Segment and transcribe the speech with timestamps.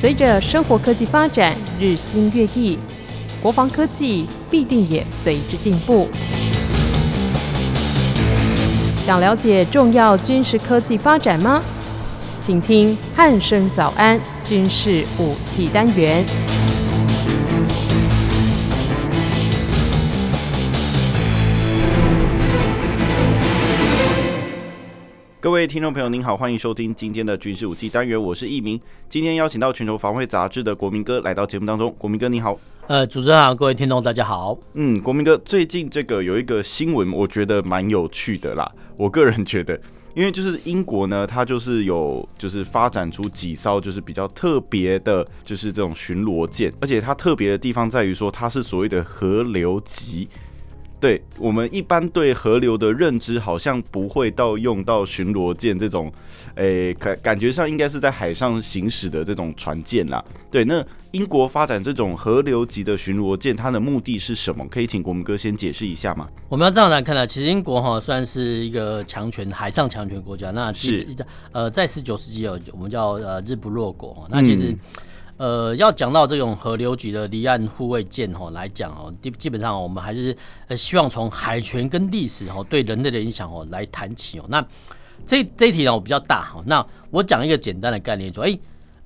[0.00, 2.78] 随着生活科技发展日新月异，
[3.42, 6.08] 国防科技必定也随之进步。
[9.04, 11.62] 想了解重要军事科技发展吗？
[12.40, 16.24] 请听汉声早安军事武器单元。
[25.42, 28.78] 各位听众朋友，您好，欢迎收听今天的军事武器单元，我是易明。
[29.08, 32.60] 今天邀请到全球防卫杂志的国民哥来到节目当中，国民哥你好。
[32.88, 34.58] 呃，主持人好，各位听众大家好。
[34.74, 38.70] 嗯，国民哥，最近这个有一个新闻，我觉得蛮有趣的啦。
[38.98, 39.80] 我个人觉得，
[40.14, 50.28] 因为就是英国呢，它就是有就是发展出几艘就是比较特别的，就是这种巡逻舰，而且它特别的地方在于说，它是所谓的河流级。
[51.00, 56.12] 对我们一般对河流的认知，好像不会到用到巡逻舰这种，
[56.56, 60.22] 诶，感感觉上应该是在海上行驶的这种船舰啦。
[60.50, 64.66] 对，那英国发展这种河流级的巡逻舰，它的目的是什么？
[64.68, 66.28] 可以请国民哥先解释一下吗？
[66.50, 70.50] 我们要这样来看呢，其实英国哈算是一个强权，海上强权国家。
[70.50, 71.06] 那是
[71.52, 74.28] 呃，在十九世纪有我们叫呃日不落国。
[74.30, 74.72] 那其实。
[74.72, 74.78] 嗯
[75.40, 80.36] 呃，要讲到这种河流局的离岸护卫舰哦来讲哦，基基本上我们还是
[80.68, 84.44] 呃希望从海权跟历史哦对人类的影响哦来谈起哦。
[84.48, 84.62] 那
[85.26, 88.58] 这这一题呢我比较大哈，那我讲一个简单的概念说，哎。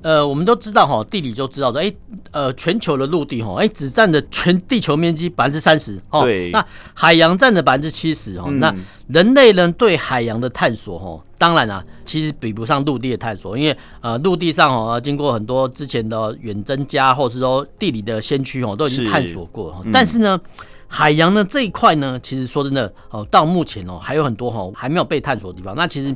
[0.05, 1.91] 呃，我们都知道哈，地理就知道的，哎，
[2.31, 8.75] 呃，全球的陆地哈，哎，只占的全地球面积百分之三十，哦，对，那海洋占了百分之七十，哈，那
[9.09, 20.39] 人类呢对海洋的探索，哈，当然啊，其实比不上陆地的探索，因为呃，陆地上哦，经过很多之前的远征家，或是说地理的先驱哦，都已经探索过，嗯、但是呢，
[20.87, 26.15] 海洋呢这一块呢，其实说真的，哦，到目前哦，还有很多哈还没有被探索的地方，那其实。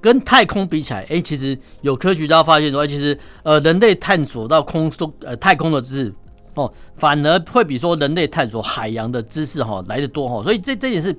[0.00, 6.14] 跟太空比起来，哎，其实有科学家发现说，其实呃，人类探索到空中呃太空的知识
[6.54, 11.14] 哦，反而会比说人类探索海洋的知识哈、哦、来得多哈、哦，所以这这点是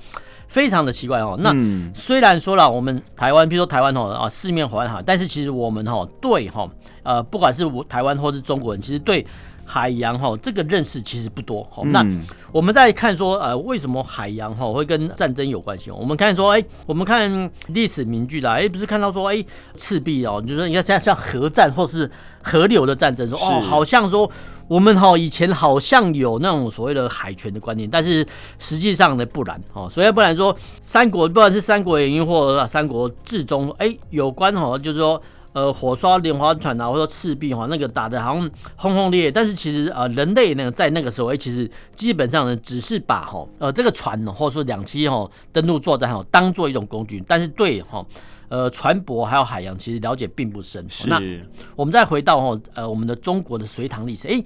[0.48, 1.38] 非常的奇怪哦。
[1.40, 1.56] 那
[1.94, 6.72] 虽然说了，我们台湾，比如说台湾哦啊四面环海，但是其实我们哈、哦、对哈、哦、
[7.04, 9.26] 呃，不管是我台湾或是中国人，其实对。
[9.66, 11.66] 海洋哈，这个认识其实不多。
[11.72, 12.06] 好，那
[12.52, 15.90] 我们再看说，呃，为什么海洋哈会跟战争有关系？
[15.92, 19.44] 我们看说，哎，我们看历史名句啦，哎，不是看到说，哎，
[19.76, 22.10] 赤壁哦，就是说你看像像河战或是
[22.44, 24.30] 河流的战争，说哦，好像说
[24.68, 28.26] 我们哈以前好像有那种所谓的海权的观念，但是
[28.60, 35.22] 实际上呢不然哦，所以不然说三国，不管是《三国演义》或者《三国志》中，哎，有关哈，就是说。
[35.54, 48.02] 呃，火烧连环船啊，或者说赤壁哈，那个打的好像轰轰烈烈，但是其实呃，人类呢在那个时候，哎，其实基本上呢，只是把哈呃这个船呢，或者说两栖哈登陆作战哈，当做一种工具，但是对哈
[48.48, 50.86] 呃船舶还有海洋其实了解并不深。
[50.90, 51.10] 是。
[51.10, 51.22] 那
[51.76, 54.42] 我们再回到哈呃我们的中国的隋唐历史，哎，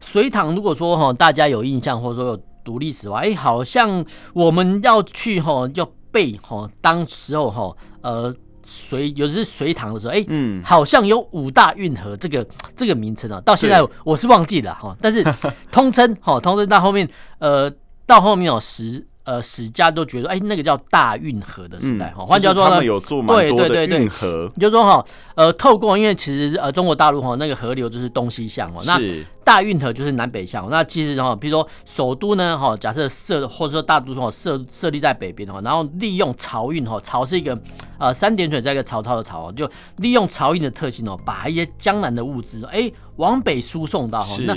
[0.00, 4.04] 隋唐如果说哈大家有印象或者说有读历史的话，哎，好像
[4.34, 8.34] 我们要去哈要背哈当时候哈呃。
[8.62, 12.46] 隋，尤其是隋唐的时候，哎、欸，嗯，好像有五大运河这个
[12.76, 15.24] 这个名称啊，到现在我是忘记了哈，但是
[15.70, 17.08] 通称哈， 通称到后面，
[17.38, 17.72] 呃，
[18.06, 19.06] 到后面有十。
[19.24, 22.26] 呃，史家都觉得，哎、欸，那个叫大运河的时代哈。
[22.26, 24.50] 换句话说呢，他们有做蛮多的运河。
[24.58, 25.04] 就是说哈，
[25.36, 29.00] 呃，透过因为其实呃中国大陆哈那个河流就是东西向哦，那
[29.44, 30.68] 大运河就是南北向。
[30.68, 37.56] 那其实哈，比如说首都呢哈，假设设或者说大都哈设设立在北边哈，然后利用漕运哈，漕是一个
[37.98, 44.56] 呃三点水在一个曹操的曹，就利用漕运的特性哦，把一些江南的物资哎、欸、往北输送到哈那。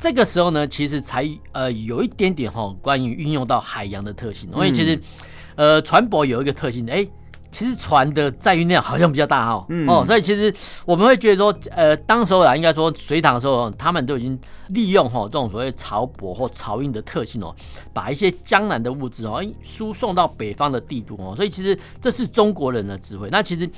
[0.00, 4.48] 这个时候呢，其实才呃有一点点哈，关于运用到海洋的特性。
[4.50, 4.98] 因为其实，
[5.56, 7.06] 呃，船舶有一个特性，哎，
[7.50, 9.66] 其实船的载运量好像比较大哈。
[9.86, 10.50] 哦，所以其实
[10.86, 14.38] 我们会觉得说，呃，当时候啊，应该说隋唐的时候，他们都已经
[14.68, 17.54] 利用哈这种所谓漕舶或漕运的特性哦，
[17.92, 21.34] 把一些江南的物资哦，输送到北方的帝都哦。
[21.36, 23.28] 所以其实这是中国人的智慧。
[23.30, 23.68] 那其实，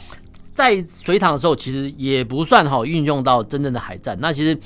[0.55, 4.17] 在隋唐的时候，其实也不算哈运用到真正的海战。
[4.21, 4.57] 那其实。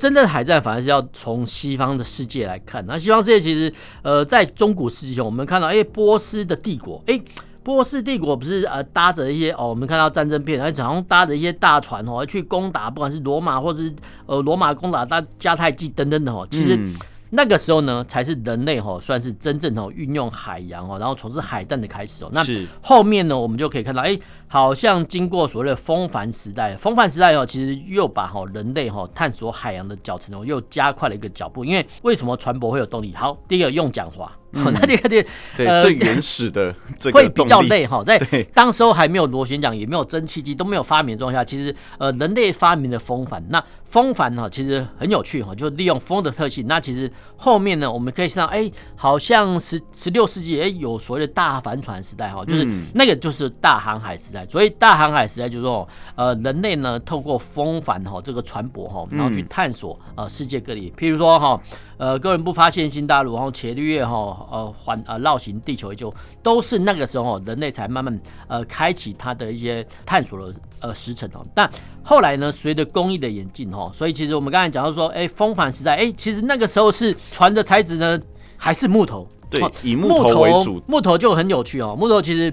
[0.00, 2.82] 真正的海战反而是要从西方的世界来看。
[2.86, 7.20] 那西方世界其实，呃，在中古世纪中，我们看到，哎、波斯的帝国，哎、
[7.62, 13.94] 波斯帝国不是呃搭着一些哦，我们看到战争片，而且好像搭着一些大船哦，去攻打，不管是罗马或者是
[14.24, 16.78] 呃罗马攻打大迦太基等等的哦，其实。
[17.32, 22.30] 那个时候呢，才是人类哈算是真正哦运用海洋哦，然后从事海战的开始哦。
[22.32, 22.44] 那
[22.82, 24.18] 后面呢，我们就可以看到，哎，
[24.48, 31.64] 好像经过所谓的风帆时代，风帆时代哦，其实又把哈人类哈探索海洋的脚程哦又加快了一个脚步。
[31.64, 33.14] 因为为什么船舶会有动力？
[33.14, 35.24] 好，第一个用桨划嗯、那这个的
[35.56, 38.18] 对、呃、最原始的 这个会比较累哈，在
[38.52, 43.42] 当时候还没有螺旋桨，也没有蒸汽机，都没有发明的状况下，其实呃人类发明的风帆。
[43.48, 46.66] 那风帆哈其实很有趣哈，就利用风的特性。
[46.66, 54.46] 那其实后面呢，我们可以看到，哎，好像十十六世纪哎有所谓的大帆船时代哈，就是那个就是大航海时代。
[54.46, 61.60] 所以大航海时代就是说，呃人类呢透过风帆哈这个船舶哈，然后去探索呃世界各地，譬如说哈。
[62.00, 66.12] 呃，哥伦布发现新大陆，然后伽利略哈，呃环呃绕行地球，就
[66.42, 68.18] 都是那个时候人类才慢慢
[68.48, 71.44] 呃开启它的一些探索的呃时辰哦。
[71.54, 71.70] 但
[72.02, 78.18] 后来呢，随着工艺的演进哈，所以其实我们刚才讲到说，哎，风帆时代，哎，其实那个时候是船的材质呢
[78.56, 81.94] 还是木头，对，以木头为主，木头就很有趣哦。
[81.94, 82.50] 木头其实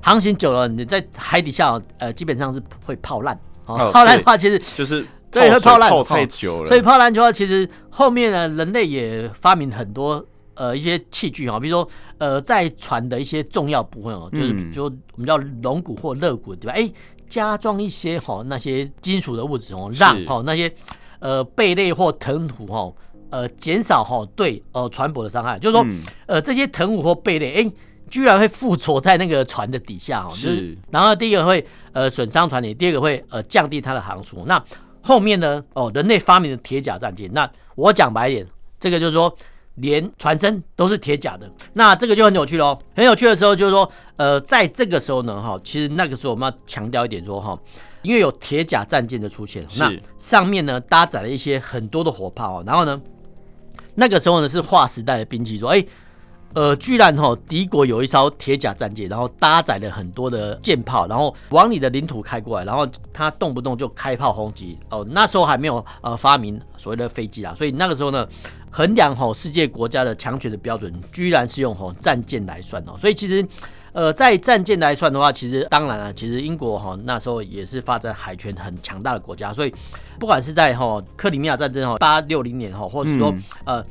[0.00, 3.36] 航行久了，你在海底下呃基本上是会泡烂
[3.66, 5.04] 哦，泡烂的话其实就是。
[5.32, 6.68] 对，会泡烂，泡太久了。
[6.68, 10.24] 所以泡烂球啊，其实后面呢，人类也发明很多
[10.54, 11.88] 呃一些器具哈，比如说
[12.18, 16.74] 呃在船的一些重要部分哦，就是就我们叫龙骨或肋骨对吧？
[16.74, 16.88] 哎，
[17.28, 20.70] 加装一些哈那些金属的物质哦，让哈那些
[21.18, 22.92] 呃贝类或藤壶哈
[23.30, 25.58] 呃减少哈对呃船舶的伤害。
[25.58, 25.86] 就是说
[26.26, 27.72] 呃这些藤壶或贝类哎
[28.10, 34.44] 居然会附着在那个船的底下哦，就是然后第一个会呃损伤船体，第二个会呃降低它的航速。
[34.46, 34.62] 那
[35.02, 35.62] 后面呢？
[35.74, 37.30] 哦，人类发明的铁甲战舰。
[37.32, 38.46] 那我讲白一点，
[38.78, 39.36] 这个就是说，
[39.74, 41.50] 连船身都是铁甲的。
[41.72, 42.78] 那这个就很有趣喽。
[42.94, 47.58] 很有趣的时候就是说，呃，在这个时候呢，哈，其实那个时候我们要强调一点说，哈，
[48.02, 52.62] 因为有铁甲战舰的出现，那上面呢搭载了一些很多的火炮。
[52.64, 53.00] 然后呢，
[53.94, 55.84] 那个时候呢是划时代的兵器，说，哎。
[56.54, 64.78] 呃，居然哈，敌国有一艘铁甲战舰，然后搭载了很多的舰炮，然后往你的领土开过来，然后他动不动就开炮轰击。
[64.90, 68.28] 哦，那时候还没有呃发明所谓的飞机啊，所以那个时候呢，
[68.70, 72.94] 衡量吼世界国家的强权的标准，居然是用吼战舰来算哦。
[72.98, 73.42] 所以其实，
[73.92, 79.74] 呃，在战舰来算的话，其实当然了，其实英国哈那时候也是发展海权很强大的国家，所以
[80.20, 83.34] 不管是在哈克里米亚战争哈八六零年哈，或者是说
[83.64, 83.82] 呃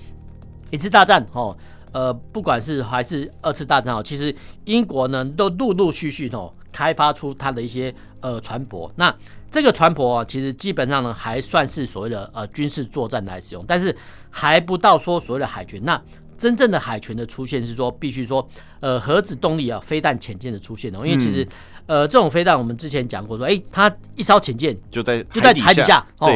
[0.69, 1.58] 一次大战哈。
[1.92, 4.34] 呃，不管是还是二次大战哦，其实
[4.66, 8.90] 英国呢都陆陆续续哦开发出它的一些呃船舶。
[8.96, 9.14] 那
[9.50, 13.96] 这个船舶啊，其实基本上呢还算是所谓的呃军事作战来使用，但是
[14.30, 15.84] 还不到说所谓的海权。
[15.84, 16.02] 那
[16.38, 18.48] 真正的海权的出现是说，必须说
[18.80, 21.48] 呃核子动力啊飞弹潜舰的出现哦，因为其实
[21.86, 26.32] 呃这种飞弹我们之前讲过说，哎，它一艘潜舰就在就在海底下哦。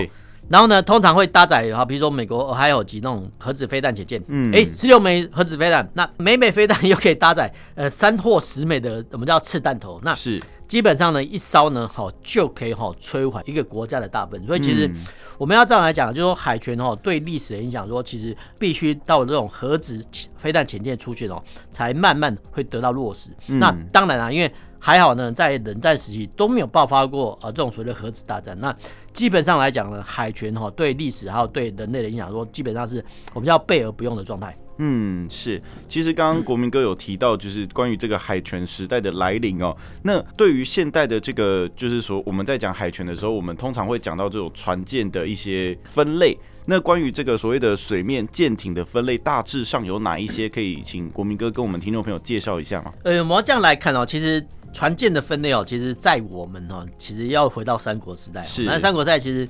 [0.48, 10.42] 对然后呢，通常会搭载哈，比如说美国还有几那种核子飞弹潜舰，嗯，哎，十六枚核子飞弹，那每枚飞弹又可以搭载呃三或十枚的我们叫次弹头，那是。
[10.68, 14.44] 基本上呢一烧呢哈就可以哈摧毁一个国家的大本。
[14.48, 14.90] 所以其实
[15.38, 20.04] 我们要这样来讲，就是说海权哈对历史的影响，说其实必须到这种核子
[20.36, 21.40] 飞弹潜舰出现哦，
[21.70, 23.30] 才慢慢会得到落实。
[23.46, 24.52] 那当然了，因为
[24.86, 28.56] 还好呢，在冷战时期都没有爆发过呃这种所谓的核子大战。
[28.60, 28.72] 那
[29.12, 33.04] 基本上来讲呢，海权哈对历史还有对人类的影响，说基本上是
[33.34, 34.56] 我们叫备而不用的状态。
[34.78, 35.60] 嗯，是。
[35.90, 39.76] 其实刚刚国民哥有提到，就是关于这个海权时代的来临哦。
[40.04, 46.38] 那对于现代的这个，就是说我们在讲海权的时候，我们通常会讲到这种船舰的一些分类。
[46.68, 50.48] 那关于这个所谓的水面舰艇的分类，大致上有哪一些？
[50.48, 52.92] 可以请国民哥跟我们听众朋友介绍一下吗？
[53.04, 58.44] 呃，我们要这样来看哦，其实船舰的分类哦，其实在我们哦，其实要回到三国时代。
[58.44, 58.64] 是。
[58.66, 59.48] 那三国时代其实，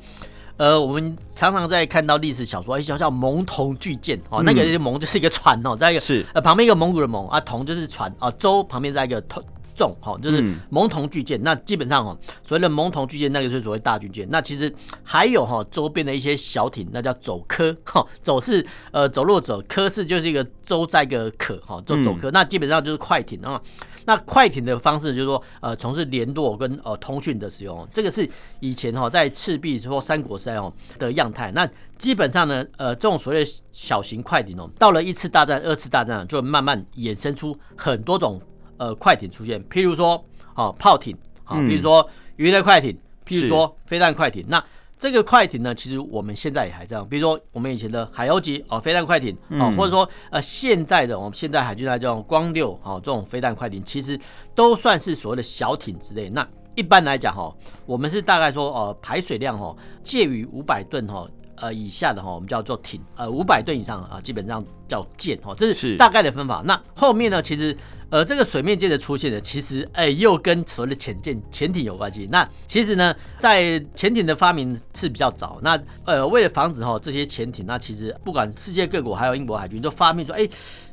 [0.57, 9.43] 呃，我们常常在看到历史小说，一叫叫蒙童巨舰哦，那个蒙就是一个船哦，在一个是呃旁边一个蒙古的蒙啊，童就是船啊，舟旁边在一个铜。
[9.77, 12.17] 重哈，就是蒙童巨舰，那基本上哦，
[12.47, 14.25] 所谓的蒙童巨舰，那个就是所谓大军舰。
[14.31, 22.31] 那其实还有哈周边的一些小艇，那叫走科哈，走是呃走路走，科是就是一个舟在一个可哈，就走科。
[22.31, 23.61] 那基本上就是快艇啊。
[24.05, 31.51] 那快艇的方式就是说呃从事联络跟呃通讯的使用，这个是以前哈在赤壁或三国时代哦的样态。
[31.51, 38.41] 那基本上呢呃这种所谓小型快艇哦，到了一次大战、二次大战就慢慢衍生出很多种。
[38.77, 40.21] 呃，快艇出现，譬如说，
[40.53, 42.91] 好、哦、炮艇，好、哦，比如说鱼雷快艇，
[43.25, 44.43] 譬如说飞弹快艇。
[44.49, 44.61] 那
[44.97, 54.17] 这个快艇呢，其实我们现在也还这样，比如说我们以前的海鸥级哦飞弹快艇，哦，或者说呃现在的我们现在海军的这种光六哦这种飞弹快艇，其实
[54.55, 56.29] 都算是所谓的小艇之类。
[56.29, 57.53] 那一般来讲哈，
[57.85, 66.61] 我们是大概说呃排水量哈介于五百吨哈呃以下的哈，我们叫做艇，呃五百吨以上啊基本上叫舰哈，这是大概的分法。
[66.65, 67.75] 那后面呢，其实。
[68.11, 72.29] 呃这个水面舰的出现呢，其实哎，又跟所谓的潜舰、潜艇有关系。
[72.31, 75.59] 那其实呢，在潜艇的发明是比较早。
[75.63, 80.47] 那呃，为了防止哈这些潜艇，那其实不管世界各国还有英国海军都发明说，哎，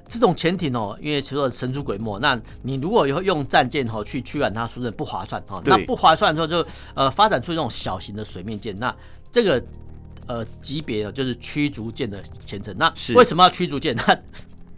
[0.09, 5.63] 这种潜艇哦，因为其实神出鬼没，那你如果有用战舰哈去驱赶它，说的不划算哈。
[5.67, 8.93] 那不划算的时候就呃发展出这种小型的水面舰，那
[9.31, 9.63] 这个
[10.33, 12.75] 呃级别的就是驱逐舰的前程。
[12.79, 13.95] 那为什么要驱逐舰？
[14.07, 14.19] 那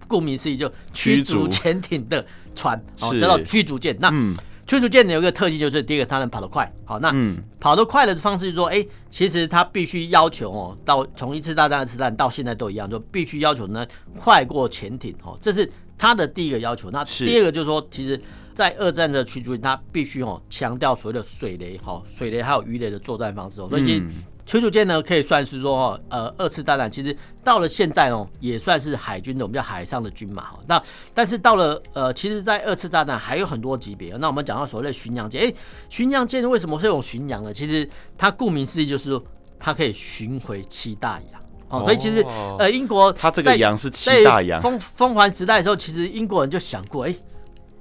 [0.09, 3.97] 顾名思义就驱逐潜艇的船，哦叫做驱逐舰。
[4.01, 4.37] 那嗯。
[4.67, 6.73] 驱逐舰有一个特性，就是第一个它能跑得快。
[6.87, 7.15] 好，那
[7.61, 13.87] 跑得快的方式就是说，哎、欸，其实它必须要求哦，到从一次大战、二次大战到现在都一样，就必须要求呢
[14.19, 15.15] 快过潜艇。
[15.23, 16.91] 哦，这是它的第一个要求。
[16.91, 18.19] 那第二个就是说，其实，
[18.55, 23.61] 在二战的驱逐舰，它必须哦强调所谓的水雷、哈水雷还有鱼雷的作战方式。
[23.61, 24.03] 哦，所以其实。
[24.47, 30.61] 驱逐舰呢，可以算是说，呃，二次大战其实到了现在哦，也算是海军的我们叫海上的军马哈。
[30.67, 30.83] 那
[31.15, 34.15] 但是到了呃，其实，在二次大战还有很多级别。
[34.19, 35.53] 那我们讲到所谓的巡洋舰，哎，
[35.89, 37.55] 巡洋舰为什么会用巡洋呢？
[37.55, 39.25] 其实它顾名思义就是说，
[39.59, 41.83] 它可以巡回七大洋哦。
[41.83, 42.23] 所以其实
[42.59, 44.61] 呃，英国它这个洋是七大洋。
[44.61, 47.15] 风风帆时代的时候，其实英国人就想过，哎，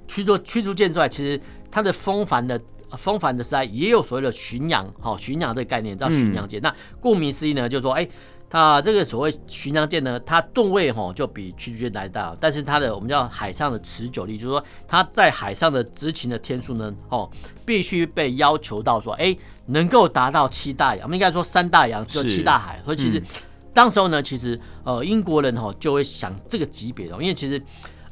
[0.08, 1.38] 驱逐驱逐舰之外，其实
[1.70, 2.58] 它的风帆的。
[2.96, 6.60] 风帆的时代也有所谓的巡洋，哈，巡洋这个概念叫巡洋舰。
[6.62, 8.08] 那顾名思义呢，就是说，哎，
[8.48, 17.28] 它这个所谓巡洋舰呢，它吨位哈就比驱逐舰来大，但是它的我们叫海上的持久力，就是说它在海上的执勤的天数呢，哦，
[17.64, 19.36] 必须被要求到说，哎，
[19.66, 22.80] 能够达到七大洋，我们应该说三大洋就七大海。
[22.84, 23.20] 所以其实
[23.72, 27.60] 当时候呢，其实呃英国人哈就会想这个级别哦，因为其实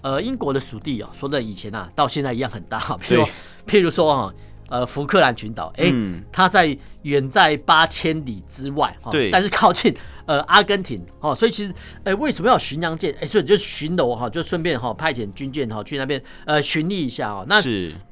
[0.01, 3.25] 呃英国的属地啊，说的以前啊到现在一样很大，譬如
[3.67, 4.35] 譬如说哈。
[4.73, 5.95] 呃，福克兰群岛，哎、欸，
[6.33, 13.13] 它在远在八千里之外，哈，对，但是靠近呃阿根廷，哦，所以其实，哎、欸，为什么要巡洋舰？
[13.17, 17.45] 哎、欸，所以就巡逻哈，就顺便哈派遣军舰哈去那边呃巡历一下哦。
[17.47, 17.61] 那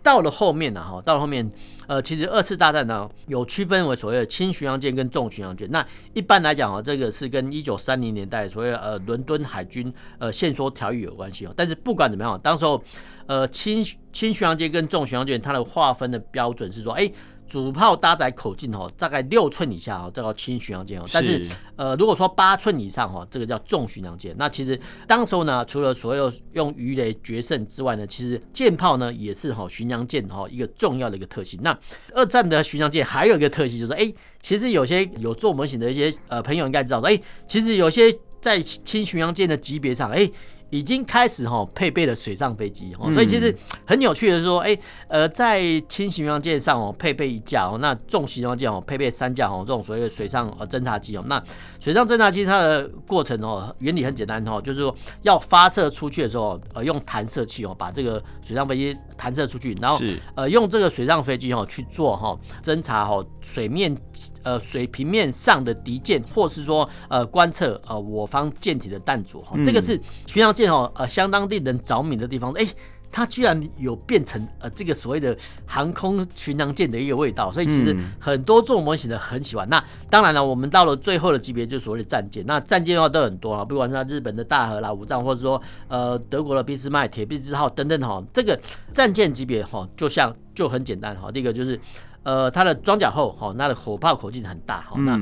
[0.03, 1.51] 到了后面呢，哈，到了后面。
[1.91, 5.69] 呃，其实二次大战呢，有区分为所谓的轻巡洋舰跟重巡洋舰。
[5.73, 11.55] 那一般来讲啊，这个是跟一九三零年代所谓呃伦敦海军呃限缩条约有关系哦。
[11.57, 12.81] 但是不管怎么样，当时候
[13.27, 17.11] 呃轻轻巡洋舰跟重巡洋舰它的划分的标准是说，哎。
[17.51, 21.05] 主炮搭载口径哦，大概六寸以下哦，这个轻巡洋舰哦。
[21.13, 24.33] 但是呃，如果说八寸以上哦，这个叫重巡洋舰。
[24.39, 31.59] 那其实当时候呢，除了所有用鱼雷决胜之外呢，其实舰炮呢也是哈巡洋舰哈一个重要的一个特性。
[31.61, 31.77] 那
[32.15, 40.31] 二战的巡洋舰还有一个特性就是，哎，其实有些有做模型的一些呃朋友应该知道说，哎，其实有些在轻巡洋舰的级别上，哎。
[40.71, 44.77] 已经开始哈配备了水上飞机哦，所以其实很有趣的是说，哎，
[45.09, 51.43] 呃，在轻巡洋舰上哦配备一架哦，那重巡洋舰哦配备三架哦，这种所谓的水上呃侦察机哦，那
[51.81, 59.99] 水上侦察机它的过程哦原理很简单哦，就是说要发射出去的时候，呃用弹射器哦把这个水上飞机弹射出去，然后
[60.35, 63.97] 呃用这个水上飞机哦去做哈侦察哈水面
[64.45, 70.71] 呃水平面上的敌舰，或是说呃观测呃我方舰体的弹着哈，这个是巡洋舰。
[70.71, 72.75] 哦，呃，相当令人着迷的地方，哎、欸，
[73.11, 75.37] 它居然有变成呃这个所谓的
[75.67, 79.69] 航空巡洋舰的一个味道，所以其实很多做模型的很喜欢。
[79.69, 82.45] 那当然了，我们到了最后的级别，就是所谓的战舰。
[82.47, 88.57] 那战舰的话都很多啊，不管是日本的大和啦、武藏，或者说呃德国的俾斯麦、铁臂之号等等哈，这个
[88.93, 91.33] 战舰级别哈，就像就很简单哈。
[91.33, 91.81] 第一个就是
[92.23, 95.19] 呃它的装甲厚哈，它的火炮口径很大哈，那。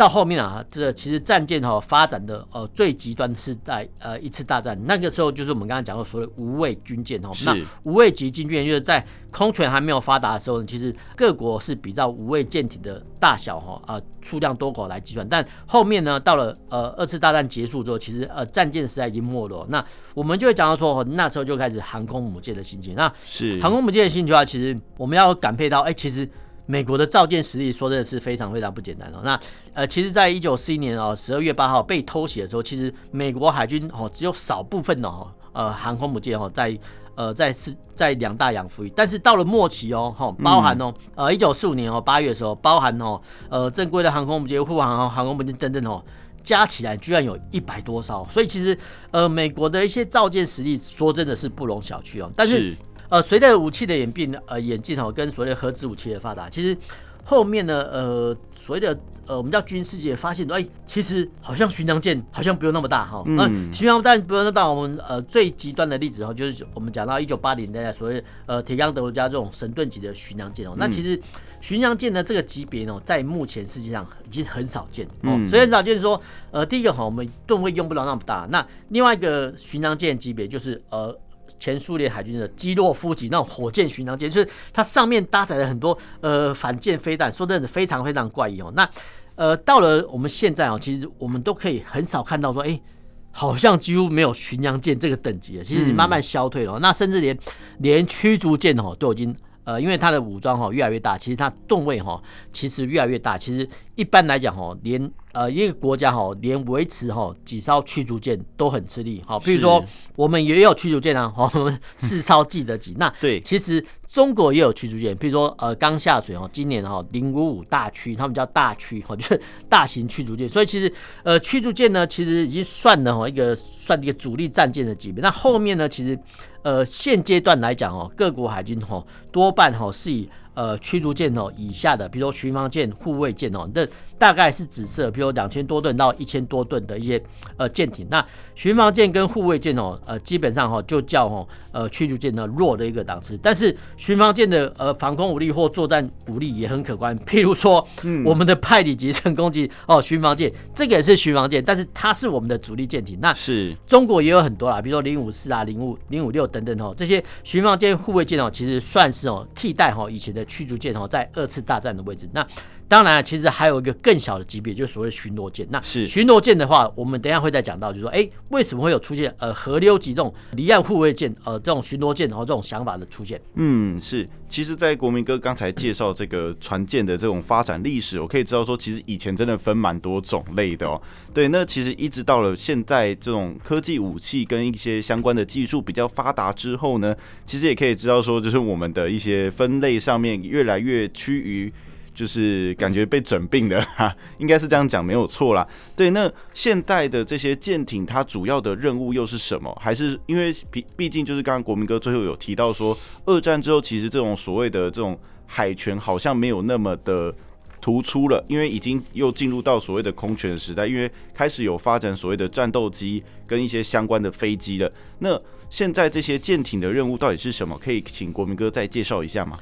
[0.00, 7.30] 到后面啊，这其实战舰哈发展的呃最极端是在呃一次大战，那个时候就是我们刚刚讲过所谓无畏军舰哈。
[7.44, 15.28] 那无畏级军舰就是在空权还没有发达的时候呢，其实各国是比较无畏舰艇的大小哈啊数量多寡来计算。
[15.28, 19.66] 但后面呢，到了呃二次大战结束之后，其实呃战舰时代已经没落。
[19.68, 22.94] 那我们就会讲到说，那时候就开始航空母舰的兴起。
[22.94, 26.26] 那是航空母舰的兴起的话，其实我们要感佩到，哎，其实。
[26.70, 29.20] 美国的造舰实力说真的是非常非常不简单哦。
[29.24, 29.38] 那
[29.74, 36.78] 呃，其实，在一九四一年哦，十二月八号被偷袭的时候，其实美国海军哦只有少部分哦呃航空母舰哦在
[37.16, 38.92] 呃在是在两大洋服役。
[38.94, 46.00] 但是到了末期哦哈，包含哦呃一九四五年哦八月的时候，包含哦呃正规的航空母舰、护航航空母舰等等哦，
[46.44, 48.24] 加起来居然有一百多艘。
[48.30, 48.78] 所以其实
[49.10, 52.30] 呃美国的一些造舰实力说真的是不容小觑哦。
[52.36, 52.76] 但是
[53.10, 56.76] 呃，随着武器的演变，呃，演进哈，跟所谓的核子武器的发达，其实
[57.24, 64.68] 后面呢，呃，所谓的呃，我们叫军事界发现，哎，其实好像巡洋舰好像不用那么大哈，嗯，巡洋舰不用那么大。
[64.70, 71.20] 我们呃最极端的例子哈，就是我们讲到一九八零年代所谓呃铁钢德罗加这种神盾级的巡洋舰哦，那其实
[71.60, 76.20] 巡洋舰呢这个级别呢，在目前世界上已经很少见哦，所以很少见说，
[76.52, 81.18] 呃，第一个哈，我们盾位用不了那么大，那另外一个巡洋舰级别就是呃。
[81.58, 88.72] 前苏联海军的基洛夫级那种火箭巡洋舰，就是它上面搭载了很多呃反舰飞弹，说真的非常非常怪异哦。
[88.76, 88.88] 那
[89.34, 92.82] 呃到了我们现在哦，其实我们都可以很少看到说，哎、欸，
[93.30, 96.74] 好像几乎没有巡洋舰这个等级了，其实慢慢消退了。
[96.74, 97.38] 嗯、那甚至连
[97.78, 99.36] 连驱逐舰哦都已经。
[99.62, 103.36] 呃，因为它的武装哈越来越大，其实它吨位哈其实越来越大。
[103.36, 103.68] 其实
[104.00, 109.22] 一般来讲哈，连呃一个国家哈连维持哈几艘驱逐舰都很吃力。
[109.26, 109.84] 好，比如说
[110.16, 112.94] 我们也有驱逐舰啊， 我们四艘记得几。
[112.98, 119.38] 那对，其实中国也有驱逐舰，比如说呃刚下水哦，今年哈零五五大驱，他们叫大驱哈， 就是
[119.68, 120.48] 大型驱逐舰。
[120.48, 120.90] 所以其实
[121.22, 125.20] 呃驱逐舰呢，其实已经算了哈一个算一个主力战舰的级别。
[125.20, 126.18] 那后面呢，其实。
[126.62, 129.02] 呃，现阶段来讲哦，各国海军哈，
[129.32, 130.28] 多半哈是以
[130.60, 133.86] 呃驱逐舰哦以下的，比如说巡防舰、护卫舰哦，那
[134.20, 137.20] 大概是紫色，比如两千多吨到一千多吨的一些
[137.56, 138.06] 呃舰艇。
[138.10, 138.22] 那
[138.54, 143.40] 巡防舰跟护卫舰哦，呃，基本上哈就叫哦呃驱逐舰的弱的一个档次。
[143.42, 147.82] 但是巡防舰的呃防空武力或作战武力也很可观，譬如说
[148.22, 153.18] 我们的派里级成攻击哦巡防舰，这个也是巡防舰，但是它是我们的主力舰艇。
[153.22, 162.28] 那是中国也有很多啦，比如说零五四啊、零五零五六等等哦，这些巡防舰、护卫舰哦，其实算是哦替代哈以前的驱逐舰哦，在二次大战的位置。
[162.34, 162.46] 那
[162.90, 165.64] 当然，其实还有一个更小的级别，就是所谓巡逻舰。
[165.70, 173.40] 那是巡逻舰的话，我们等一下会再讲到，就是说，哎，为什么会有出现呃河流级这种离岸护卫舰呃这种巡逻舰然后这种想法的出现？
[173.54, 174.28] 嗯，是。
[174.48, 181.00] 其实，在国民哥刚才介绍这个船舰的这种发展历史，我可以知道说，其实以前真的分蛮多种类的哦。
[181.32, 187.14] 对，那其实一直到了现在，这种科技武器跟一些相关的技术比较发达之后呢，
[187.46, 191.72] 其实也可以知道说，就是我们的一些分类上面越来越趋于。
[192.20, 195.66] 就是感觉被整病的哈， 应该是这样讲没有错啦。
[195.96, 199.74] 对，那现代的这些舰艇，它主要的任务又是什么？
[199.80, 207.34] 还是因为毕毕竟就是刚刚国民哥最后有提到说，二战之后其实这种所谓的这种海权好像没有那么的
[207.80, 214.92] 突出了，因为已经又进入到所谓的空权时代，因为开始有发展所谓的战斗机跟一些相关的飞机了。
[215.20, 217.78] 那现在这些舰艇的任务到底是什么？
[217.82, 219.58] 可以请国民哥再介绍一下吗？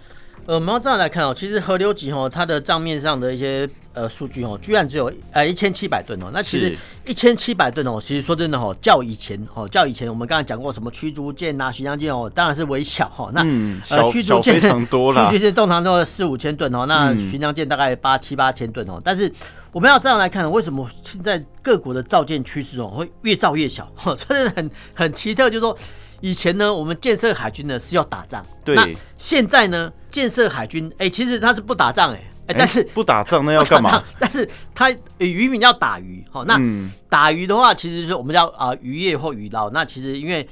[0.46, 6.30] 呃，我们要这样来看哦，其实河流级哦，它的账面上的一些呃数据哦，居然只有呃一千七百吨哦。
[6.32, 6.74] 那其实
[7.06, 13.30] 一千七百吨哦，其实说真的哦，较以前哦，较以前我们刚才讲过什么驱逐舰啊、巡洋舰哦，当然是微小哈。
[13.34, 13.42] 那
[13.90, 18.98] 呃驱逐舰非常多了，驱逐舰通常都四五千吨哦，那巡洋舰大概八七八千吨哦。
[19.04, 19.30] 但是
[19.70, 23.86] 我们要这样来看，为什么现在各国的造舰趋势哦会越造越小？
[24.04, 25.76] 哦，真的很很奇特，就是说。
[26.20, 28.74] 以前呢，我们建设海军呢是要打仗，对。
[28.74, 34.02] 那现在呢，建设海军，哎、欸，其实他是不打仗、欸，哎，哎，但是不打仗那 要干嘛？
[34.18, 36.60] 但是他渔民要打鱼，好，那
[37.08, 39.70] 打鱼的话，其实是我们叫啊渔业或渔捞。
[39.70, 40.46] 那其实因为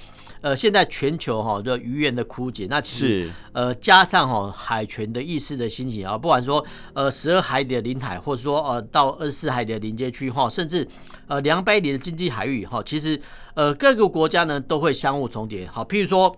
[0.47, 10.87] 呃现在全球哈的鱼源的枯竭，那其实呃加上哈海权的意识的兴起啊，不管说呃十二海里的领海，或者说呃到二十四海里的临界区哈，甚至。
[11.29, 13.21] 呃，两百里的经济海域哈，其实
[13.55, 15.67] 呃各个国家呢都会相互重叠。
[15.67, 16.37] 好，譬如说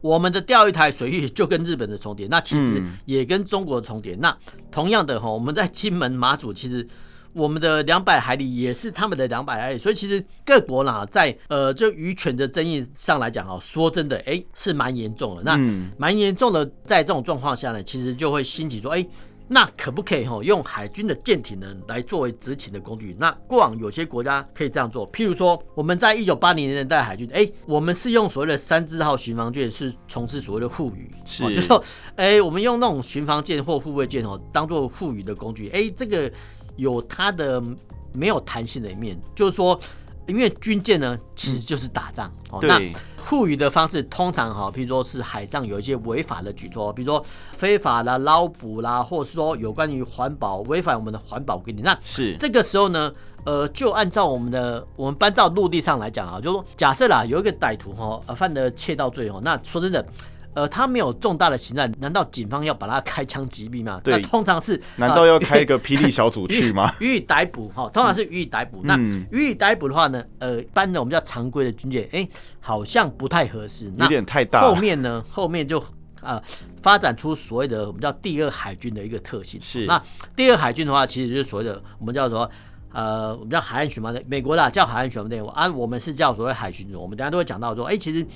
[0.00, 4.16] 我们的钓鱼台水域就跟日本的重叠，那其实也跟中国重叠。
[4.16, 4.34] 那
[4.70, 6.88] 同样的哈，我们在金门马祖，其实
[7.32, 9.78] 我们的两百海里也是他们的两百海里。
[9.78, 15.42] 所以其实各国呢，在呃就渔权的争议上来讲啊，说真的，哎，是蛮严重的。
[15.42, 15.56] 那
[15.96, 19.06] 蛮严重的，在这种状况下呢，其实就会兴起说，哎。
[19.52, 23.16] 那可不可以吼用海军的舰艇呢来作为执勤的工具？
[23.18, 31.82] 那过往有些国家可以这样做，譬如说我们在一九八零年代海军，哎、欸，我们是用所谓的三支号巡防舰是从事所谓的护渔，是，就是说，
[32.14, 36.30] 哎、欸，我们用那种巡防舰或护卫舰哦当做护渔的工具，哎、欸，这个
[36.80, 37.62] 有它的
[38.12, 39.78] 没有弹性的一面，就是说。
[40.26, 42.60] 因为军舰呢，其实就是打仗哦。
[42.62, 42.78] 那
[43.16, 51.82] 护渔的方式通常哈，譬如说是海上有一些违法的举措，比如说非法啦捞捕啦，或者是说有关于环保违反我们的环保规定。
[51.82, 53.12] 那是这个时候呢，
[53.44, 60.06] 呃，就按照我们的我们搬到陆地上来讲啊，就是说假设啦，有一个歹徒哈，呃，犯了窃盗罪哦，那说真的。
[60.52, 64.00] 呃，他没有重大的刑案，难道警方要把他开枪击毙吗？
[64.02, 66.92] 对，那通常是难道要开一个霹雳小组去吗？
[66.98, 68.80] 予以逮捕哈，通常是予以逮捕。
[68.82, 68.84] 嗯、
[69.30, 74.60] 那予以逮捕的话呢，呃，一般的我们叫常规的军舰，哎、欸，好像不太合适，有点太大。
[74.62, 75.80] 后面呢，后面就
[76.20, 76.42] 呃
[76.82, 79.60] 发展出所谓的我们叫第二海军的一个特性。
[79.60, 80.02] 是，那
[80.34, 82.50] 第二海军的话，其实就是所谓的我们叫做
[82.92, 87.00] 呃，我们叫海岸巡防队，美国的叫海岸巡防队，啊，我们是叫所谓海巡组。
[87.00, 88.26] 我们等下都会讲到说，哎、欸，其实。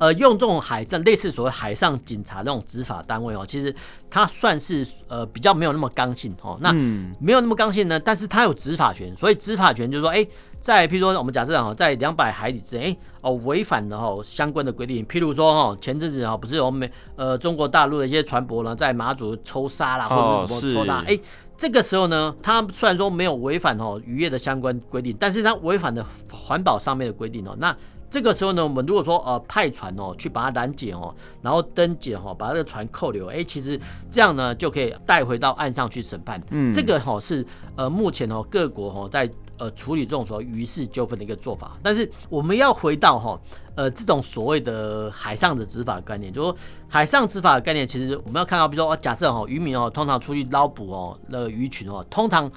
[0.00, 3.72] 呃，用这种海上类似所谓海上警察那种执法单位哦，其实
[4.08, 6.58] 它算是呃比较没有那么刚性哦。
[6.62, 6.72] 那
[7.20, 10.26] 没有那么刚性呢，但是它有执法权，所以执法权就是说，哎，
[10.58, 21.16] 在譬如说我们假设啊，在两百海里之内，哎哦违反了哈相关的规定，譬如说哈前阵子啊不是有美呃中国大陆的一些船舶呢在马祖抽沙啦或者什么抽沙，哎。
[21.60, 27.54] 这个时候呢，它虽然说没有违反哦渔业的相关规定，但是它违反了环保上面的规定哦。
[27.58, 27.76] 那
[28.10, 36.42] 这个时候呢，我们如果说呃派船哦去把它拦截哦，然后登检哦，把这个船扣留，哎，其实这样呢就可以带回到岸上去审判。
[36.50, 37.46] 嗯，这个哈是
[37.76, 41.78] 呃目前哦各国哈在呃处理这种所谓渔事纠纷的一个做法。
[41.84, 43.40] 但是我们要回到哈
[43.76, 46.56] 呃这种所谓的海上的执法概念，就是说
[46.88, 52.50] 海上执法的概念，其实我们要看到，比如说假设哈渔民哦通常出去捞捕哦那个鱼群哦，通常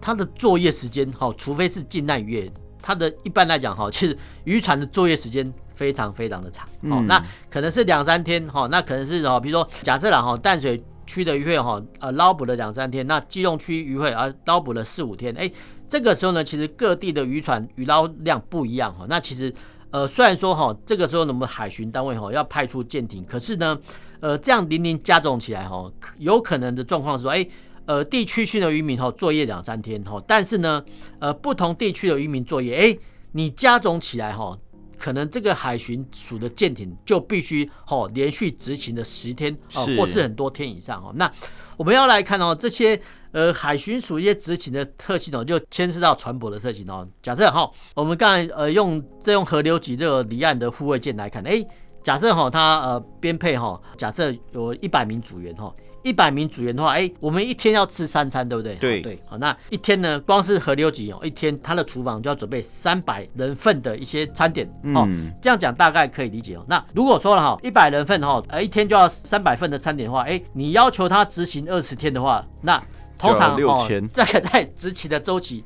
[0.00, 2.52] 他的作业时间哈，除非是近岸渔业。
[2.80, 15.50] 它的一般来讲哈，其实渔船的作业时间非常非常的长哦，那可能是两三天哈，那可能是哦，比如说假设了哈，淡水区的渔会哈，呃捞捕了两三天，那基隆区渔会啊捞捕了四五天，哎，
[15.88, 19.52] 这个时候呢，其实各地的渔船渔捞量不一样哈，那其实
[19.90, 23.78] 呃虽然说哈，这个时候我们海巡单位哈要派出舰艇，可是呢，
[24.20, 27.46] 呃这样零零加总起来哈，有可能的状况是说，哎。
[27.88, 30.84] 呃，地区性的渔民哈作业两三天哈，但是呢，
[31.20, 33.00] 呃，不同地区的渔民作业，哎、欸，
[33.32, 34.54] 你加总起来哈，
[34.98, 41.10] 可能这个海巡署的舰艇就必须哈连续执勤的十天啊，或是很多天以上哈。
[41.14, 41.32] 那
[41.78, 43.00] 我们要来看哦，这些
[43.32, 47.08] 呃海巡署一些执勤的特性哦，就牵涉到船舶的特性哦。
[47.22, 51.68] 假设哈，我们刚才呃用这用河流级这个离岸的护卫舰来看，哎、欸，
[52.02, 55.74] 假设哈它呃编配哈，假设有一百名组员哈。
[56.08, 58.74] 一百名组员的话，哎、欸，我们一天要吃三餐，对不对？
[58.76, 65.04] 对对，好，那一天呢，光是河流级哦，一天他的厨房就要准备三百人份的一些餐点哦。
[65.06, 66.64] 嗯、这样讲大概可以理解哦。
[66.66, 72.82] 那如果说了哈，一百人份哈，呃，一天就要三百份的餐点的话，哎、欸，你要求他执行二十天的话，那
[73.18, 75.62] 通常哦，大概在执勤的周期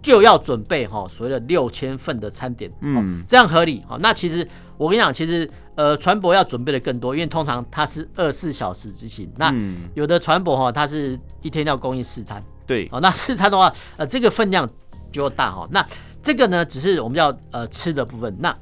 [0.00, 3.82] 就要准备哈所谓的六千份的餐点，嗯，这样合理。
[3.86, 4.48] 好，那其实。
[4.78, 9.28] 我跟你讲，其实呃，船舶要准备的更多，因为通常它是二十四小时执行。
[9.34, 9.52] 那
[9.94, 12.40] 有的船舶哈，它是一天要供应四餐。
[12.64, 14.70] 对，哦，那四餐的话，呃，这个分量
[15.10, 15.66] 就大哈。
[15.72, 15.84] 那
[16.22, 18.32] 这个呢，只是我们要呃吃的部分。
[18.38, 18.56] 那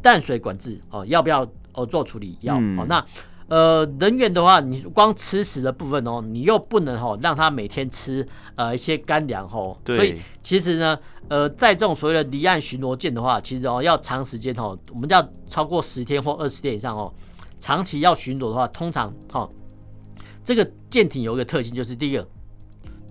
[0.00, 2.38] 淡水管制哦，要不要哦做处理？
[2.40, 2.86] 要哦。
[2.88, 3.04] 那
[3.50, 9.76] 呃，人员的话，你光吃食的部分哦，你又不能哦让他每天吃呃一些干粮哦。
[9.84, 17.12] 所以其实呢，呃，在这种所谓的离岸巡逻舰的话，其实哦要长时间哦，我们要超过十天或二十天以上哦，
[17.58, 19.50] 长期要巡逻的话，通常哦，
[20.44, 22.24] 这个舰艇有一个特性，就是第一个，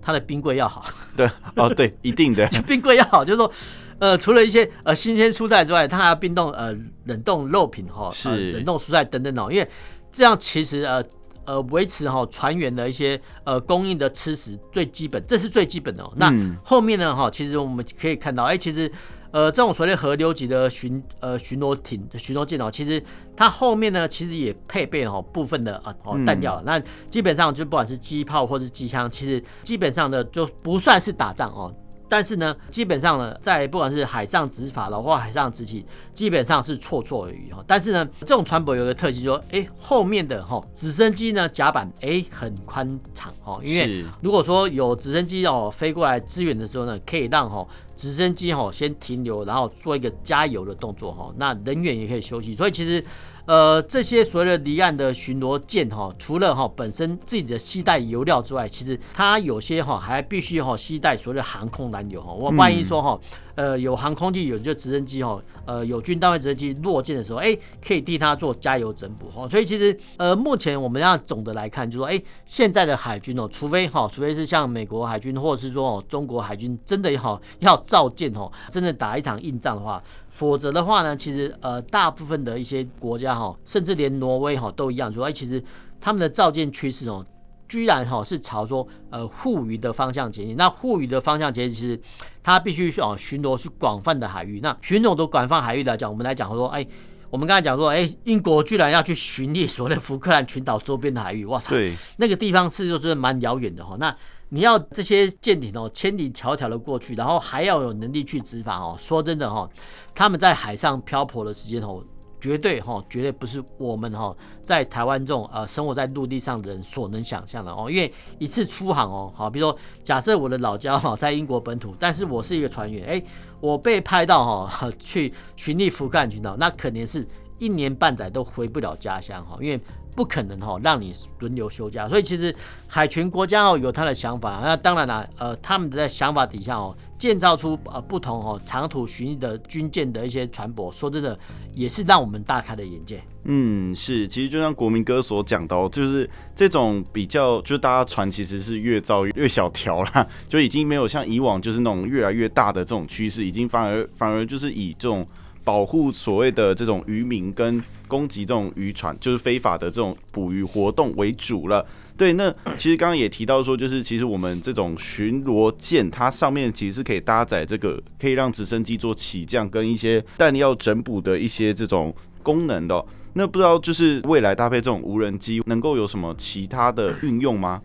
[0.00, 0.86] 它的冰柜要好。
[1.14, 1.28] 对。
[1.56, 2.48] 哦，对， 一定的。
[2.66, 3.52] 冰柜要好，就是说，
[3.98, 6.74] 呃，除了一些呃新鲜蔬菜之外，它还要冰冻呃
[7.04, 9.68] 冷冻肉品哈，是、呃、冷冻蔬菜等等哦，因为。
[10.10, 11.04] 这样其实呃
[11.44, 16.12] 呃维持哈船员的一些呃供应的吃食最基本，这是最基本的哦。
[16.16, 18.90] 那后面呢哈，其实我们可以看到，哎，其实
[19.30, 23.02] 呃这种所谓河流级的巡呃巡逻艇、巡逻舰哦，其实
[23.36, 26.62] 它后面呢其实也配备了哈部分的啊哦弹药。
[26.64, 31.74] 那基本上就不管是机炮或是机枪，其实基本上的就不算是打仗哦。
[32.10, 37.64] 但是呢，基本上呢，在不管是海上执法的或海上执勤，基本上是绰绰有余哈。
[37.66, 47.64] 但是呢，这种船舶有个特性，说，哎，后面的哈直升机呢甲板哎很宽敞哈，因为如果说有直升机哦飞过来支援的时候呢，可以让哈
[47.96, 52.54] 直升机哈先停留，然后做一个加油的动作哈，那人员也可以休息。
[52.56, 53.02] 所以其实。
[53.50, 62.32] 呃，这些所谓的离岸的巡逻舰哈，除了哈本身自己的携带油料之外，其实它有些哈还必须哈携带所谓的航空燃油哈。
[62.32, 63.18] 我万一说哈。
[63.60, 67.54] 呃，有航空器，有就直升机哦，呃，有军单位直升机落舰的时候，哎，
[67.86, 69.46] 可以替他做加油整补哦。
[69.46, 85.62] 所以其实，呃，目前我们要总的来看，就说，哎，现在的海军哦，除非哈，除非是像美国海军，或者是说哦，中国海军真的好要造舰哦，真的打一场硬仗的话，否则的话呢，其实呃，大部分的一些国家哈，甚至连挪威哈都一样，说哎，其实
[86.00, 87.22] 他们的造舰趋势哦。
[87.70, 92.00] 居然哈是朝说呃护渔的方向前进，那护渔的方向前进，其实
[92.42, 94.58] 它必须哦巡逻是广泛的海域。
[94.60, 96.84] 那巡逻的广泛海域来讲，我们来讲说，哎，
[97.30, 103.96] 我们刚才讲说，哎，英国居然要去巡猎所谓的福克兰群岛周边的海域，哇操，对，那个地方是就是蛮遥远的哈。
[104.00, 104.12] 那
[104.48, 108.96] 你要这些舰艇哦千里迢迢的过去，然后还要有能力去执法哦。
[108.98, 109.70] 说真的哈，
[110.12, 112.02] 他们在海上漂泊的时间哦。
[112.40, 117.90] 绝对哈，绝对不是我们哈在台湾这种呃生活在陆地上的人所能想象的哦。
[117.90, 123.22] 因为一次出航哦，好，比如说假设我的老家哈在英国本土，但是我是一个船员，哎，
[123.60, 127.26] 我被拍到哈 去巡历福克兰群岛，那肯定是
[127.58, 129.80] 一年半载都回不了家乡哈，因为。
[130.12, 132.54] 不可能哈，让你轮流休假，所以其实
[132.88, 141.38] 海权国家哦有他的想法，那当然了，呃，他们的想法底下哦，建造出呃不同哦长途巡弋的军舰的一些船舶，说真的
[141.74, 143.22] 也是让我们大开了眼界。
[143.44, 155.26] 嗯，是，其实就像国民哥所讲到，就是这种比较，就是大家船其实是越造越小条啦，就已经没有像以往就是那种越来越大的这种趋势，已经反而反而就是以这种。
[155.62, 161.86] 保护所谓的这种渔民跟攻击这种渔船，就是非法的这种捕鱼活动为主了。
[162.20, 173.02] 对，那其实刚刚也提到说，就是其实我们这种巡逻舰，它上面其实是可以搭载这个可以让直升机做起降跟一些弹药整补的一些这种功能的。
[173.32, 177.80] 那不知道就是未来搭配这种无人机，能够有什么其他的运用吗？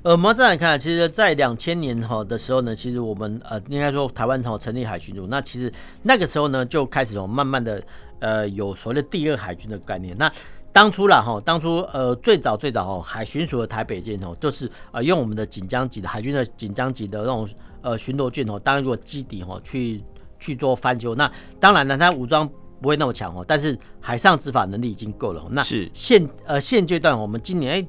[0.00, 5.70] 呃，我们再来看，其实，在两千年哈的时候呢，其实我们呃，应该说台湾从成立海巡署，那其实
[6.04, 7.82] 那个时候呢，就开始有慢慢的
[8.20, 10.16] 呃有所谓的第二海军的概念。
[10.18, 10.32] 那
[10.74, 17.48] 当初啦哈，当初呃最早最早哦海巡署的台北舰哦，就是呃用我们的锦江级的海军的锦江级的那种
[17.80, 20.02] 呃巡逻舰哦，当做基底哈去
[20.40, 21.14] 去做翻修。
[21.14, 25.46] 那当然呢，它武装不会那么强哦，但是海上执法能力已经够了。
[25.48, 27.88] 那是现呃现阶段我们今年哎。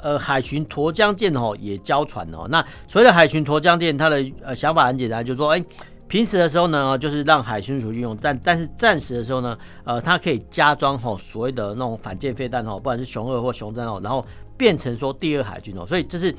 [0.00, 2.46] 呃，海巡沱江舰哦也交船哦。
[2.50, 5.64] 那所谓的海巡沱江舰，它的呃想法很简单，就是说，哎，
[6.06, 14.24] 平时的时候呢，就是让海巡署运用，但但是暂时的时候呢，呃，它可以加装吼所谓的那种反舰飞弹哦，不管是雄二或雄三哦，然后
[14.56, 15.86] 变成说第二海军哦。
[15.86, 16.34] 所以这是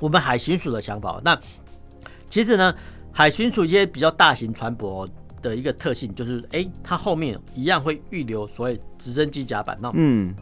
[0.00, 1.20] 我们海巡署的想法。
[1.24, 1.38] 那
[2.28, 2.74] 其实呢，
[3.12, 5.08] 海巡署一些比较大型船舶
[5.42, 9.78] 的一个特性就是，哎，它后面一样会预留所谓直升机甲板。
[9.80, 10.34] 那嗯。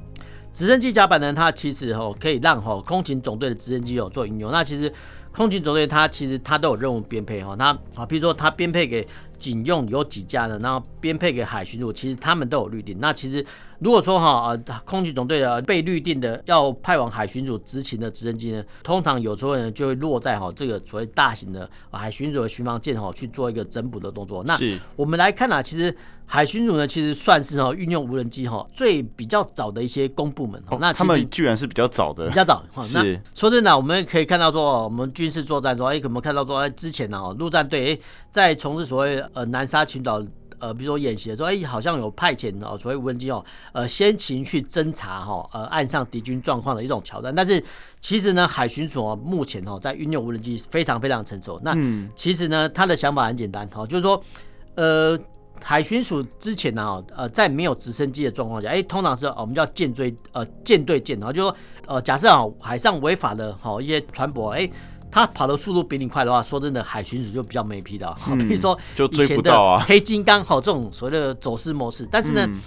[0.53, 4.51] 直升机甲板呢，它其实哦可以让哦空勤总队的直升机有做运用。
[4.51, 4.91] 那其实
[5.37, 9.07] 空勤总队它其实它都有任务编配哈，它啊，比如说它编配给
[9.39, 10.59] 警用有几架呢？
[10.63, 12.97] 然后编配给海巡署，其实他们都有预定。
[12.99, 13.45] 那其实
[13.79, 24.43] 如果说哈呃空勤总队的被预定的要派往海巡署执勤的直升机呢，通常有时候呢就会落在哈这个所谓大型的海巡署的巡防舰哈去做一个整补的动作。
[24.45, 24.59] 那
[24.97, 25.95] 我们来看啊，其实。
[26.29, 30.61] 海巡署呢，其实算是哈运用无人机哈最比较早的一些公部门。
[30.69, 32.65] 哦、那他们居然是比较早的，比较早。
[32.83, 37.99] 是那说真的，我们可以看到说，我们军事作战中，哎，可能看到说，之前呢，陆战队哎
[38.31, 40.23] 在从事所谓呃南沙群岛
[40.59, 47.35] 呃，比如说演习的时候，哎，好像有派遣哦所谓无人机哦，呃先行去侦查哈呃岸上敌军状况的一种桥段。
[47.35, 47.63] 但是
[48.01, 51.61] 其实呢，海巡署目前哦在运用无人机非常非常成熟。
[51.63, 51.77] 那
[52.15, 54.23] 其实呢，他的想法很简单哈，就是说
[54.75, 55.19] 呃。
[55.63, 64.71] 海巡署之前呢，呃，在没有直升机的状况下，哎，通常是我们叫舰追，呃，舰对舰，然后就说，呃，假设啊，海上违法的哈一些船舶，哎，
[65.17, 68.79] 它跑的速度比你快的话，说真的，海巡署就比较没皮的，嗯，比如说
[69.13, 72.45] 以前的黑金刚，好，这种所谓的走私模式，但是呢。
[72.47, 72.61] 嗯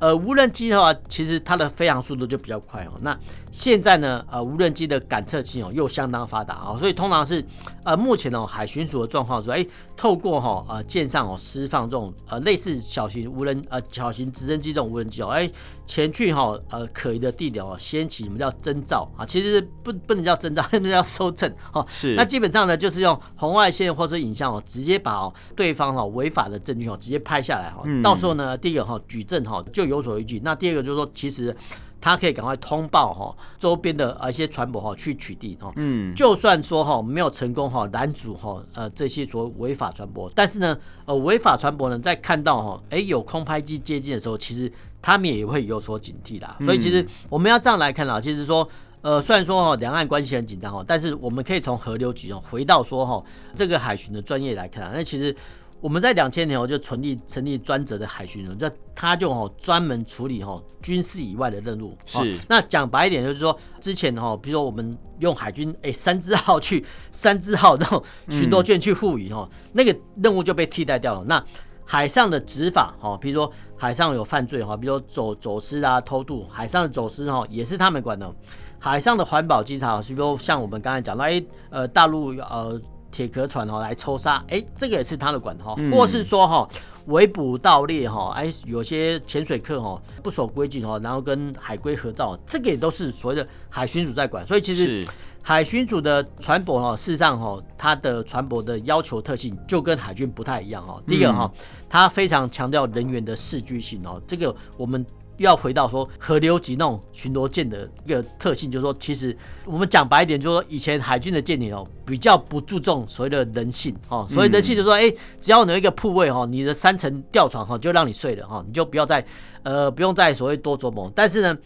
[0.00, 2.92] 呃，无人机的话，其实它的飞行速度就比较快哦。
[3.02, 3.14] 那
[3.50, 7.44] 现在呢，呃，无人机的感测器哦又相当发达啊，所以通常是
[7.84, 9.62] 呃目前哦海巡署的状况说，哎，
[10.00, 15.50] 透过哈呃舰上哦释放这种呃类似小型无人呃小型直升机这种无人机哦，哎
[15.84, 21.86] 前去哈呃可疑的地点哦掀起我们叫征兆啊，其实不不能叫征兆， 那叫搜证哦。
[21.90, 22.14] 是。
[22.14, 29.90] 那基本上呢，就是用红外线或者影像哦，直接把哦对方哦违法的证据哦直接拍下来哈，到时候呢，第一个哈举证哈就。
[29.90, 30.40] 有所依据。
[30.44, 31.56] 那第二个就是说，其实
[32.00, 35.72] 他可以赶快通报哈周边的啊一些船舶哈去取缔哈。
[35.76, 46.48] 嗯，就算说哈没有成功哈拦阻哈呃这些所谓违法船舶，但是呢呃违法船舶呢在看到哈哎有空拍机接近的时候，其实他们也会有所警惕的。
[46.60, 48.66] 所以其实我们要这样来看啦，其实说
[49.02, 53.22] 呃虽然说哈两岸关系很紧张哈，但是我们可以从河流局哦回到说哈
[53.54, 55.36] 这个海巡的专业来看啊，那其实。
[55.80, 61.96] 我们在两千年我就成立成立专责的海巡署，这他就哦专门处理哦军事以外的任务。
[62.04, 71.24] 是，那讲白一点就是说，之前哈，比如说我们用海军哎三支号去三支号那种巡逻舰去护渔哈，那个任务就被替代掉了。
[71.24, 71.42] 那
[71.86, 78.30] 海上的执法哈，比如说海上有犯罪哈，比如说走走私啊、偷渡，海上的走私哈也是他们管的。
[78.78, 82.78] 海上的环保稽查，是比如像我们刚才讲到哎呃大陆呃。
[83.10, 86.68] 铁壳船哦来抽沙，哎，这个也是他的管哈，或是说哈
[87.06, 94.46] 围捕盗猎哈，哎，有些潜水客哈不守规矩哈，然后跟海龟合照，这个也都是所谓的海巡署在管。
[94.46, 95.04] 所以其实
[95.42, 101.02] 海巡署的船舶哈，事实上哈，它的船舶的要求特性就跟海军不太一样哈。
[101.06, 101.50] 第一个哈，
[101.88, 119.24] 它非常强调人员的适居性哦，这个我们又要回到说河流级那种巡逻舰的一个特性，就是说，其实我们讲白一点，就是说，以前海军的舰艇哦，比较不注重所谓的人性哦，所谓人性就是说，哎、欸，只要你有一个铺位哈，你的三层吊床哈，就让你睡了哈，你就不要再
[119.62, 121.10] 呃不用再所谓多琢磨。
[121.14, 121.58] 但是呢。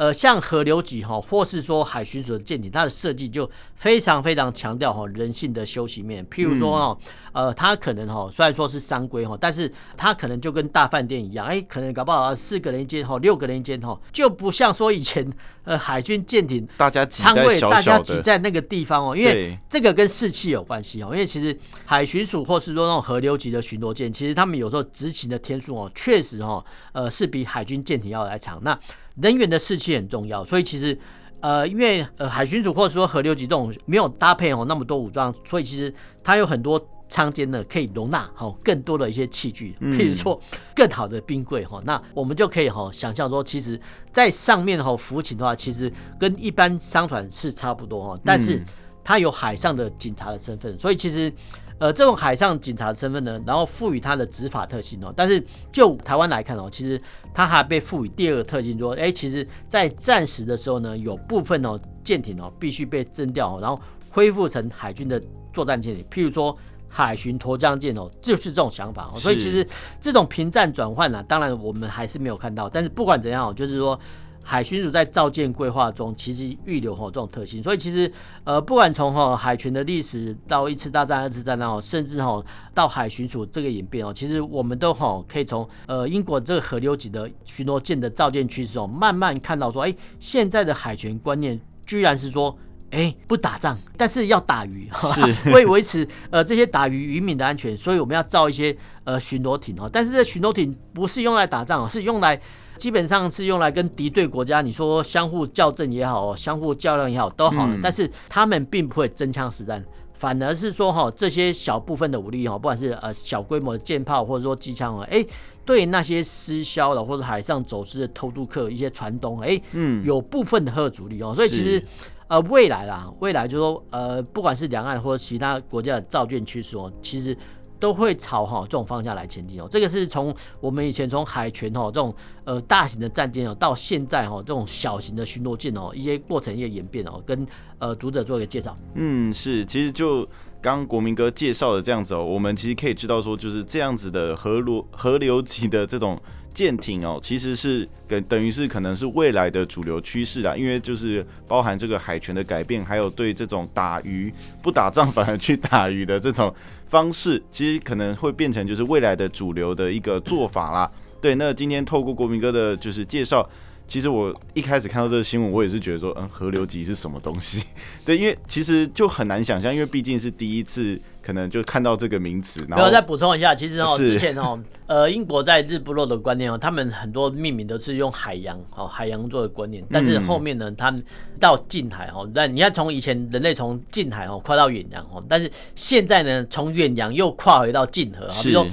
[0.00, 6.26] 呃，像河流级哈，或是说海巡署的舰艇，它的设计就非常非常强调哈人性的休息面。
[6.28, 6.98] 譬如说哦，
[7.32, 15.30] 呃，它可能哈虽然说是三规哈，但是它可能就跟大饭店一样，哎，可能搞不好四个人一间哈，六个人一间哈，就不像说以前
[15.64, 21.10] 呃海军舰艇大家仓位大家挤在那个地方哦，因为这个跟士气有关系哦。
[21.12, 28.58] 因为其实海巡署或是说那种河流级的巡逻舰，其实他们有时候执勤的天数哦，确实哈，呃，是比海军舰艇要来长。
[28.62, 28.80] 那
[29.22, 30.98] 人员的士气很重要，所以其实，
[31.40, 40.40] 呃，因为呃海巡署或者说河流级这种没有搭配哦那么多武装，所以其实它有很多舱间呢可以容纳哈更多的一些器具，譬如说
[40.74, 43.80] 更好的冰柜哈，那我们就可以哈想象说，其实
[44.12, 48.62] 在上面哈浮潜的话，其实跟一般商船是差不多哈，但是
[49.04, 51.32] 它有海上的警察的身份，所以其实。
[51.80, 55.10] 呃，这种海上警察的身份呢，然后赋予他的执法特性哦。
[55.16, 57.00] 但是就台湾来看哦，其实
[57.32, 65.18] 他还被赋予第二个特性，说，哎，其实，在战时的时候呢，有部分哦舰艇哦必须被征调，然后恢复成海军的
[65.54, 66.54] 作战舰艇，譬如说
[66.86, 69.18] 海巡沱江舰哦，就是这种想法哦。
[69.18, 69.66] 所以其实
[70.02, 72.68] 这种平战转换呢，当然我们还是没有看到。
[72.68, 73.98] 但是不管怎样，就是说。
[74.42, 78.10] 海巡署在造舰规划中，其实预留哈这种特性，所以其实
[78.44, 82.42] 呃，不管从哈海权的历史到一次大战、二次大战哦，甚至哈
[82.74, 92.56] 到海巡署这个演变哦，其实我们都哈可以从呃英国这个河流级的巡逻舰的造舰趋势哦，慢慢看到说，哎，现在的海权观念居然是说，
[92.90, 95.20] 哎，不打仗，但是要打鱼，是
[95.52, 102.40] 为维持呃这些打鱼渔民的安全，所以我们要造一些呃巡逻艇哦，但是这巡逻艇不是用来打仗哦，是用来。
[102.80, 107.76] 基本上是用来跟敌对国家，你说相互校正也好，相互较量也好，都好了。
[107.82, 115.22] 但是他们并不会真枪实弹，反而是说哈，这些小部分的武力哈，不管是呃小规模的舰炮或者说机枪啊，哎，
[115.66, 121.34] 对那些失销的或者海上走私的偷渡客一些船东，哎，嗯，有部分的核主力哦。
[121.34, 121.84] 所以其实
[122.28, 127.36] 呃未来啦，未来就说呃，不管是两岸或者其他国家的造舰趋势哦，其实。
[127.80, 132.14] 都会朝哈这种方向来前进哦，这个是从我们以前从海权哦这种
[132.44, 137.46] 呃大型的战舰哦，到现在哈这种小型的巡逻舰哦，一些过程一些演变哦，跟
[137.78, 138.76] 呃读者做一个介绍。
[138.94, 140.28] 嗯，是，其实就
[140.60, 146.20] 刚国民哥介绍的这样子哦，我们其实可以知道说，就是这样子的河流河流级的这种。
[146.52, 156.52] 舰艇哦，其实是等等于是可能是未来的主流趋势啦，因为就是包含这个海权的改变，还有对这种打鱼不打仗反而去打鱼的这种
[156.90, 160.90] 方式，其实可能会变成就是未来的主流的一个做法啦。
[161.20, 163.48] 对，那今天透过国民哥的就是介绍。
[163.90, 167.66] 其实我一开始看到这个新闻，我也是觉得说，嗯，河流级是什么东西？
[168.06, 172.64] 对，因为其实就很难想象，因为毕竟是第一次，可能就看到这个名词。
[172.68, 179.84] 然后我再补充一下，其实哦，之前哦，呃，英国在日不落的观念哦，他们很多命名都是用海洋哦，海洋做的观念。
[179.90, 181.02] 但是后面呢，他们
[181.40, 188.28] 到近海哦，但你看从以前人类从近海哦跨到远洋哦，但是现在呢，从远洋又跨回到近河。
[188.40, 188.66] 比如说，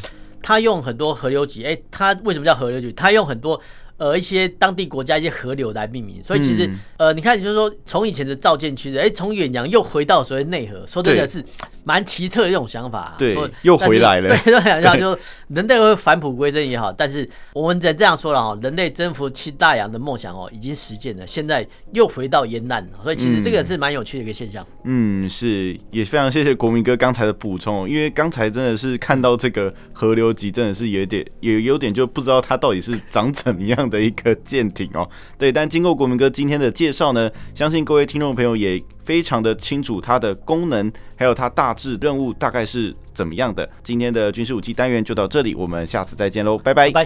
[0.44, 2.92] 他用很多河流级，哎，他为什么叫河流级？
[2.92, 3.60] 他用很多。
[3.98, 11.44] 呃，一些当地国家一些河流来命名，所以其实，嗯、呃，你看，就是说，从以前的造舰趋势，哎，从远洋又回到所谓内河，说真的是
[11.84, 13.16] 蛮奇特的一种想法，啊。
[13.18, 14.30] 对，又回来了。
[14.46, 24.66] 对，想象就人类会返璞归真也好，但是我们只能这样说了哈，人类征服七大洋的梦想哦，已经实践了，现在又回到沿岸，所以其实这个是蛮有趣的一个现象。
[24.84, 43.70] 嗯，是，也非常谢谢国民哥刚才的补充，因为刚才真的是看到这个河流级，真的是有点，也有点就不知道它到底是长怎么样的一个舰艇哦， 对，但经过国民哥今天的介绍呢，相信各位听众朋友也非常的清楚它的功能，还有它大致任务大概是怎么样的。
[43.84, 47.06] 今天的军事武器单元就到这里，我们下次再见喽，拜拜。